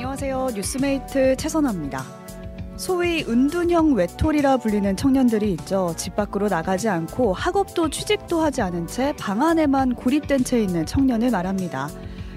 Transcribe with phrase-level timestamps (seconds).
[0.00, 0.48] 안녕하세요.
[0.54, 2.02] 뉴스메이트 최선아입니다.
[2.78, 5.92] 소위 은둔형 외톨이라 불리는 청년들이 있죠.
[5.94, 11.30] 집 밖으로 나가지 않고 학업도 취직도 하지 않은 채 방 안에만 고립된 채 있는 청년을
[11.30, 11.90] 말합니다.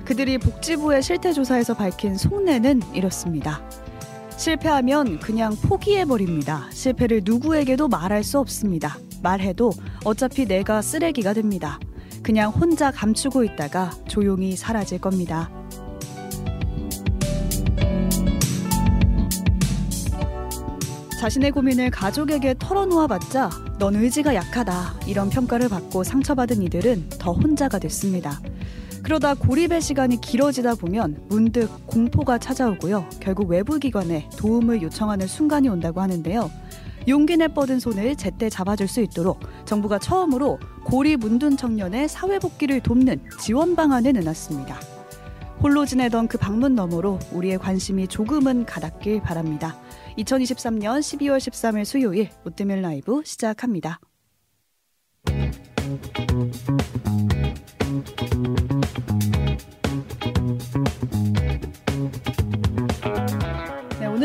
[0.03, 3.61] 그들이 복지부의 실태조사에서 밝힌 속내는 이렇습니다.
[4.35, 6.67] 실패하면 그냥 포기해버립니다.
[6.69, 8.97] 실패를 누구에게도 말할 수 없습니다.
[9.21, 9.71] 말해도
[10.03, 11.79] 어차피 내가 쓰레기가 됩니다.
[12.23, 15.49] 그냥 혼자 감추고 있다가 조용히 사라질 겁니다.
[21.23, 28.41] 자신의 고민을 가족에게 털어놓아봤자 넌 의지가 약하다 이런 평가를 받고 상처받은 이들은 더 혼자가 됐습니다.
[29.03, 33.07] 그러다 고립의 시간이 길어지다 보면 문득 공포가 찾아오고요.
[33.21, 36.51] 결국 외부 기관에 도움을 요청하는 순간이 온다고 하는데요.
[37.07, 42.81] 용기 내 뻗은 손을 제때 잡아줄 수 있도록 정부가 처음으로 고립 문둔 청년의 사회 복귀를
[42.81, 44.92] 돕는 지원 방안을 내놨습니다.
[45.63, 49.79] 홀로 지내던 그 방문 너머로 우리의 관심이 조금은 가닿길 바랍니다.
[50.17, 54.01] 2023년 12월 13일 수요일 오뜨밀 라이브 시작합니다.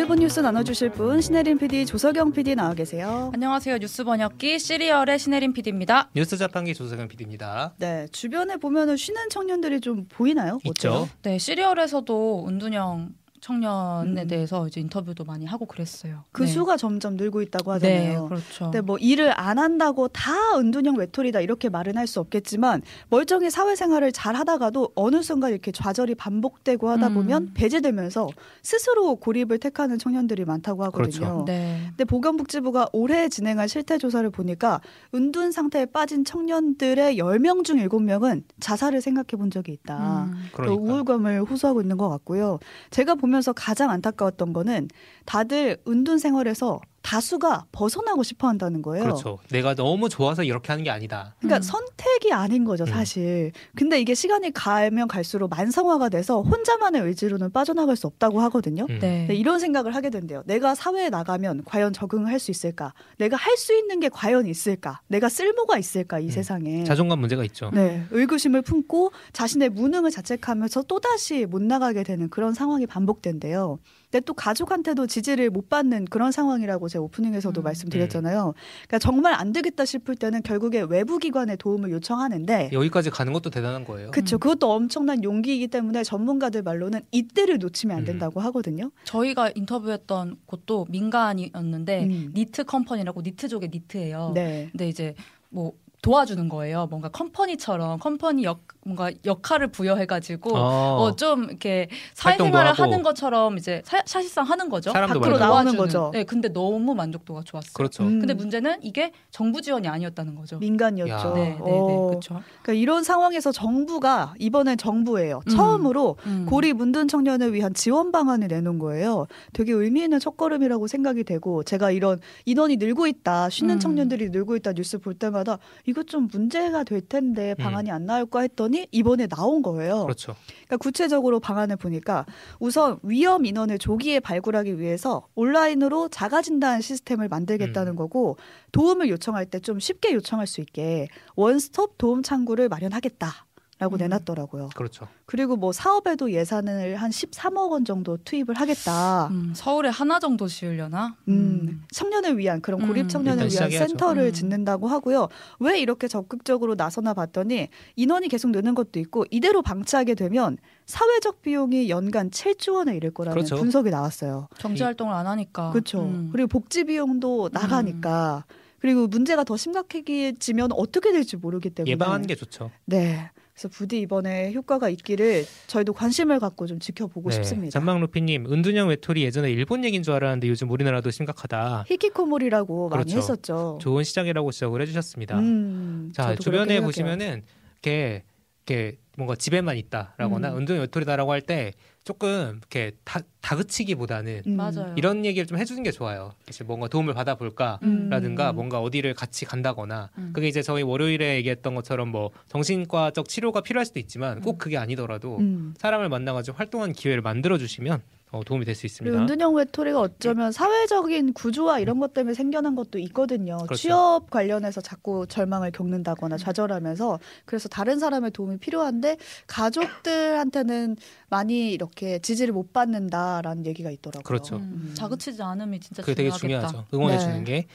[0.09, 3.31] 네, 오늘 본 뉴스 나눠주실 분 신혜림 PD, 조석영 PD 나와 계세요.
[3.34, 3.77] 안녕하세요.
[3.77, 6.09] 뉴스 번역기 시리얼의 신혜림 PD입니다.
[6.15, 7.75] 뉴스 자판기 조석영 PD입니다.
[7.77, 10.61] 네, 주변에 보면은 쉬는 청년들이 좀 보이나요?
[10.65, 10.89] 있죠.
[10.89, 11.09] 어때요?
[11.23, 14.27] 네, 시리얼에서도 은둔형 청년에 음.
[14.28, 16.25] 대해서 이제 인터뷰도 많이 하고 그랬어요.
[16.33, 16.48] 그 네.
[16.48, 18.27] 수가 점점 늘고 있다고 네, 하잖아요.
[18.27, 18.64] 그렇죠.
[18.64, 24.12] 근데 뭐 일을 안 한다고 다 은둔형 외톨이다 이렇게 말은 할 수 없겠지만 멀쩡히 사회생활을
[24.12, 27.14] 잘 하다가도 어느 순간 이렇게 좌절이 반복되고 하다 음.
[27.14, 28.28] 보면 배제되면서
[28.62, 31.19] 스스로 고립을 택하는 청년들이 많다고 하거든요.
[31.19, 31.44] 그렇죠.
[31.47, 31.84] 네.
[31.89, 34.81] 근데 보건복지부가 올해 진행한 실태 조사를 보니까
[35.14, 40.25] 은둔 상태에 빠진 청년들의 10명 중 7명은 자살을 생각해 본 적이 있다.
[40.25, 40.33] 음.
[40.53, 42.59] 또 그러니까 우울감을 호소하고 있는 것 같고요.
[42.91, 44.89] 제가 보 면서 가장 안타까웠던 거는
[45.25, 49.05] 다들 은둔 생활에서 다수가 벗어나고 싶어 한다는 거예요.
[49.05, 49.39] 그렇죠.
[49.51, 51.34] 내가 너무 좋아서 이렇게 하는 게 아니다.
[51.39, 51.62] 그러니까 음.
[51.62, 52.89] 선택이 아닌 거죠, 음.
[52.89, 53.53] 사실.
[53.75, 58.87] 근데 이게 시간이 가면 갈수록 만성화가 돼서 혼자만의 의지로는 빠져나갈 수 없다고 하거든요.
[58.91, 58.99] 음.
[59.00, 59.27] 네.
[59.28, 60.43] 네, 이런 생각을 하게 된대요.
[60.47, 62.93] 내가 사회에 나가면 과연 적응을 할수 있을까?
[63.19, 65.01] 내가 할 수 있는 게 과연 있을까?
[65.09, 66.21] 내가 쓸모가 있을까?
[66.21, 66.31] 이 음.
[66.31, 66.84] 세상에.
[66.84, 67.71] 자존감 문제가 있죠.
[67.75, 73.78] 네, 의구심을 품고 자신의 무능을 자책하면서 또다시 못 나가게 되는 그런 상황이 반복된대요.
[74.11, 77.63] 근데 또 가족한테도 지지를 못 받는 그런 상황이라고 제가 오프닝에서도 음.
[77.63, 78.55] 말씀드렸잖아요.
[78.87, 83.85] 그러니까 정말 안 되겠다 싶을 때는 결국에 외부 기관의 도움을 요청하는데 여기까지 가는 것도 대단한
[83.85, 84.11] 거예요.
[84.11, 84.37] 그렇죠.
[84.37, 84.39] 음.
[84.39, 88.07] 그것도 엄청난 용기이기 때문에 전문가들 말로는 이때를 놓치면 안 음.
[88.07, 88.91] 된다고 하거든요.
[89.05, 92.33] 저희가 인터뷰했던 곳도 민간이었는데 음.
[92.35, 94.33] 니트 컴퍼니라고 니트족의 니트예요.
[94.35, 94.69] 네.
[94.73, 95.15] 근데 이제
[95.51, 96.86] 뭐 도와주는 거예요.
[96.86, 102.72] 뭔가 컴퍼니처럼 컴퍼니 역 뭔가 역할을 부여해가지고 어, 어좀 이렇게 사회생활을.
[102.72, 104.92] 하는 것처럼 이제 사, 사실상 하는 거죠.
[104.92, 105.76] 밖으로 나오는.
[105.76, 106.10] 거죠.
[106.12, 107.70] 네, 근데 너무 만족도가 좋았어요.
[107.75, 108.03] 그렇죠.
[108.03, 108.19] 음.
[108.19, 110.59] 근데 문제는 이게 정부 지원이 아니었다는 거죠.
[110.59, 111.12] 민간이었죠.
[111.12, 111.32] 야.
[111.34, 112.41] 네, 네, 네, 어, 그렇죠.
[112.62, 115.42] 그러니까 이런 상황에서 정부가 이번엔 정부예요.
[115.47, 115.50] 음.
[115.50, 116.47] 처음으로 음.
[116.48, 119.26] 고립 문둔 청년을 위한 지원 방안을 내놓은 거예요.
[119.53, 123.80] 되게 의미 있는 첫걸음이라고 생각이 되고 제가 이런 인원이 늘고 있다, 쉬는 음.
[123.80, 127.62] 청년들이 늘고 있다 뉴스 볼 때마다 이거 좀 문제가 될 텐데 음.
[127.62, 130.03] 방안이 안 나올까 했더니 이번에 나온 거예요.
[130.04, 130.34] 그렇죠.
[130.66, 132.26] 그러니까 구체적으로 방안을 보니까
[132.59, 137.97] 우선 위험 인원을 조기에 발굴하기 위해서 온라인으로 자가 진단 시스템을 만들겠다는 음.
[137.97, 138.37] 거고
[138.72, 143.47] 도움을 요청할 때 좀 쉽게 요청할 수 있게 원스톱 도움 창구를 마련하겠다.
[143.78, 143.99] 라고 음.
[143.99, 144.71] 내놨더라고요.
[144.75, 145.06] 그렇죠.
[145.25, 149.28] 그리고 뭐 사업에도 예산을 한 13억 원 정도 투입을 하겠다.
[149.28, 151.15] 음, 서울에 하나 정도 지으려나?
[151.28, 153.89] 음, 청년을 위한 그런 고립 음, 청년을 위한 시작해야죠.
[153.89, 154.33] 센터를 음.
[154.33, 155.28] 짓는다고 하고요.
[155.61, 161.89] 왜 이렇게 적극적으로 나서나 봤더니 인원이 계속 느는 것도 있고 이대로 방치하게 되면 사회적 비용이
[161.89, 163.56] 연간 7조 원에 이를 거라는 그렇죠.
[163.56, 164.49] 분석이 나왔어요.
[164.59, 165.71] 경제 활동을 안 하니까.
[165.71, 166.03] 그렇죠.
[166.03, 166.31] 음.
[166.33, 168.45] 그리고 복지 비용도 나가니까
[168.81, 172.71] 그리고 문제가 더 심각해지면 어떻게 될지 모르기 때문에 예방하는 게 좋죠.
[172.84, 173.31] 네.
[173.59, 177.67] 그래서 부디 이번에 효과가 있기를 저희도 관심을 갖고 좀 지켜보고 싶습니다.
[177.67, 177.71] 네.
[177.71, 181.84] 잔망 루피님, 은둔형 외톨이 예전에 일본 얘기인 줄 알았는데 요즘 우리나라도 심각하다.
[181.89, 183.19] 히키코모리라고 많이 그렇죠.
[183.19, 183.78] 했었죠.
[183.83, 185.41] 좋은 시작이라고 지적을 해주셨습니다.
[185.41, 186.81] 음, 자 주변에.
[186.81, 187.43] 보시면은
[187.83, 188.22] 이렇게
[188.68, 190.59] 이렇게 뭔가 집에만 있다라거나 음.
[190.59, 191.72] 은둔형 외톨이다라고 할 때
[192.04, 194.59] 조금 이렇게 다, 다그치기보다는 음.
[194.97, 196.32] 이런 얘기를 좀 해주는 게 좋아요.
[196.47, 197.78] 사실 뭔가 도움을 받아볼까.
[197.82, 198.09] 음.
[198.10, 200.30] 라든가 뭔가 어디를 같이 간다거나 음.
[200.32, 204.59] 그게 이제 저희 월요일에 얘기했던 것처럼 뭐 정신과적 치료가 필요할 수도 있지만 꼭 음.
[204.59, 205.74] 그게 아니더라도 음.
[205.78, 209.19] 사람을 만나가지고 활동하는 기회를 만들어 주시면 어, 도움이 될 수 있습니다.
[209.19, 213.57] 은둔형 외톨이가 어쩌면 사회적인 구조와 이런 것 때문에 생겨난 것도 있거든요.
[213.59, 213.75] 그렇죠.
[213.75, 219.16] 취업 관련해서 자꾸 절망을 겪는다거나 좌절하면서 그래서 다른 사람의 도움이 필요한데
[219.47, 220.97] 가족들한테는
[221.30, 224.22] 많이 이렇게 지지를 못 받는다라는 얘기가 있더라고요.
[224.22, 224.57] 그렇죠.
[224.57, 226.69] 음, 자그치지 않음이 진짜 그게 되게 중요하겠다.
[226.69, 226.89] 중요하죠.
[226.95, 227.22] 응원해 네.
[227.22, 227.66] 주는 게.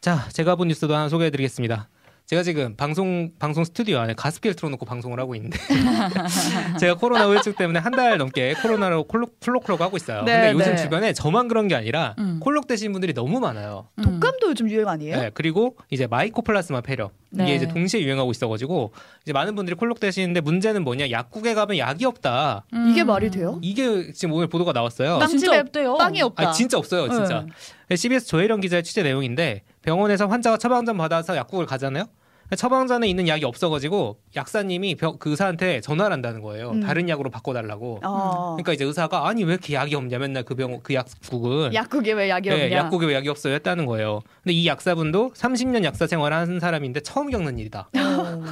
[0.00, 1.88] 자, 제가 본 뉴스도 하나 소개해 드리겠습니다.
[2.26, 5.58] 제가 지금 방송 방송 스튜디오 안에 가습기를 틀어놓고 방송을 하고 있는데
[6.80, 10.22] 제가 코로나 우울증 때문에 한 달 넘게 코로나로 콜록, 플로클록 하고 있어요.
[10.22, 10.82] 네, 근데 요즘 네.
[10.82, 12.40] 주변에 저만 그런 게 아니라 음.
[12.40, 13.88] 콜록 되신 분들이 너무 많아요.
[13.98, 14.02] 음.
[14.02, 15.16] 독감도 요즘 유행 아니에요?
[15.20, 17.54] 네, 그리고 이제 마이코플라스마 폐렴 이게 네.
[17.56, 18.92] 이제 동시에 유행하고 있어가지고
[19.24, 22.64] 이제 많은 분들이 콜록 되시는데 문제는 뭐냐 약국에 가면 약이 없다.
[22.72, 22.88] 음.
[22.90, 23.58] 이게 말이 돼요?
[23.60, 25.18] 이게 지금 오늘 보도가 나왔어요.
[25.18, 25.96] 빵 빵집에 없대요.
[25.98, 26.48] 빵이 없다.
[26.48, 27.44] 아 진짜 없어요, 진짜.
[27.90, 27.96] 네.
[27.96, 32.04] CBS 조혜령 기자의 취재 내용인데 병원에서 환자가 처방전 받아서 약국을 가잖아요.
[32.54, 36.72] 처방전에 있는 약이 없어가지고 약사님이 병- 그 의사한테 전화를 한다는 거예요.
[36.72, 36.80] 음.
[36.80, 38.00] 다른 약으로 바꿔달라고.
[38.04, 38.56] 어.
[38.56, 42.28] 그러니까 이제 의사가 아니 왜 이렇게 약이 없냐 맨날 그 병원 그 약국은 약국에 왜
[42.28, 42.76] 약이 네, 없냐?
[42.76, 44.20] 약국에 왜 약이 없어요 했다는 거예요.
[44.42, 47.88] 근데 이 약사분도 30년 약사 생활하는 사람인데 처음 겪는 일이다.
[47.96, 48.42] 어.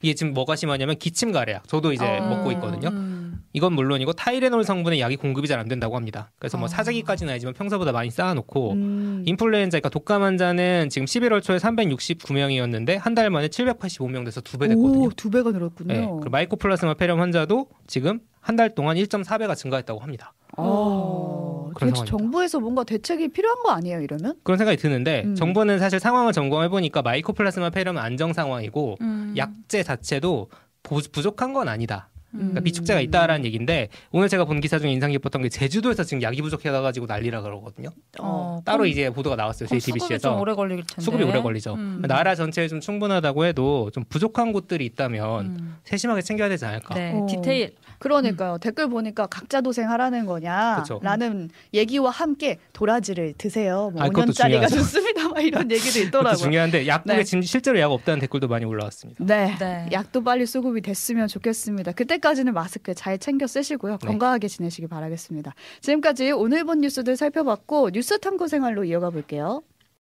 [0.00, 1.68] 이게 지금 뭐가 심하냐면 기침 가래약.
[1.68, 2.26] 저도 이제 어.
[2.28, 2.88] 먹고 있거든요.
[2.88, 3.15] 음.
[3.56, 6.30] 이건 물론이고 타이레놀 성분의 약이 공급이 잘 안 된다고 합니다.
[6.38, 6.68] 그래서 뭐 아.
[6.68, 9.22] 사재기까지는 아니지만 평소보다 많이 쌓아놓고 음.
[9.24, 14.68] 인플루엔자, 그러니까 독감 환자는 지금 11월 초에 369명이었는데 한 달 만에 785명 돼서 두 배
[14.68, 15.06] 됐거든요.
[15.06, 15.88] 오, 두 배가 늘었군요.
[15.94, 16.00] 네.
[16.00, 20.34] 그리고 마이코플라스마 폐렴 환자도 지금 한 달 동안 1.4배가 증가했다고 합니다.
[20.58, 22.04] 어, 도대체 상황입니다.
[22.18, 24.34] 정부에서 뭔가 대책이 필요한 거 아니에요, 이러면?
[24.42, 25.34] 그런 생각이 드는데 음.
[25.34, 29.34] 정부는 사실 상황을 점검해 보니까 마이코플라스마 폐렴은 안정 상황이고 음.
[29.38, 30.50] 약제 자체도
[30.82, 32.10] 부- 부족한 건 아니다.
[32.36, 32.64] 그러니까 음.
[32.64, 37.06] 비축제가 있다라는 얘기인데 오늘 제가 본 기사 중에 인상 깊었던 게 제주도에서 지금 약이 부족해가지고
[37.06, 37.90] 난리라 그러거든요.
[38.20, 39.68] 어, 따로 그럼- 이제 보도가 나왔어요.
[39.68, 41.02] 그럼 수급이 좀 JTBC에서 오래 걸릴 텐데.
[41.02, 41.74] 수급이 오래 걸리죠.
[41.74, 42.02] 음.
[42.06, 45.76] 나라 전체에 좀 충분하다고 해도 좀 부족한 곳들이 있다면 음.
[45.84, 46.94] 세심하게 챙겨야 되지 않을까.
[46.94, 47.26] 네, 어.
[47.28, 47.74] 디테일.
[47.98, 48.58] 그러니까요.
[48.58, 50.80] 댓글 보니까 각자 도생하라는 거냐?
[50.82, 51.00] 그쵸.
[51.02, 53.90] 라는 얘기와 함께 도라지를 드세요.
[53.94, 54.76] 뭐 아, 그것도 5년짜리가 중요하죠.
[54.76, 55.28] 좋습니다.
[55.28, 56.34] 막 이런 얘기도 있더라고요.
[56.36, 57.24] 중요한데 약국에 네.
[57.24, 59.24] 지금 실제로 약 없다는 댓글도 많이 올라왔습니다.
[59.24, 59.56] 네.
[59.58, 59.88] 네.
[59.92, 61.92] 약도 빨리 수급이 됐으면 좋겠습니다.
[61.92, 63.98] 그때까지 는 마스크 잘 챙겨 쓰시고요.
[63.98, 64.06] 네.
[64.06, 65.54] 건강하게 지내시기 바라겠습니다.
[65.80, 69.62] 지금까지 오늘 본 뉴스들 살펴봤고 뉴스 탐구 생활로 이어가 볼게요.